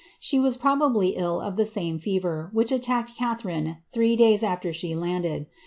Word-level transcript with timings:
She 0.17 0.39
was 0.39 0.57
pro 0.57 0.73
bably 0.75 1.13
ill 1.15 1.39
of 1.39 1.57
the 1.57 1.63
same 1.63 1.99
fever 1.99 2.49
which 2.53 2.71
attacked 2.71 3.15
Catharine 3.15 3.77
three 3.91 4.15
days 4.15 4.41
after 4.41 4.73
she 4.73 4.95
landed. 4.95 5.45